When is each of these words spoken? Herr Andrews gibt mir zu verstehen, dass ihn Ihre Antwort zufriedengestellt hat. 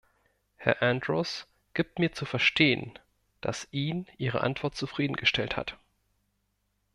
Herr 0.55 0.81
Andrews 0.81 1.45
gibt 1.75 1.99
mir 1.99 2.11
zu 2.11 2.25
verstehen, 2.25 2.97
dass 3.41 3.67
ihn 3.69 4.07
Ihre 4.17 4.41
Antwort 4.41 4.75
zufriedengestellt 4.75 5.55
hat. 5.55 5.77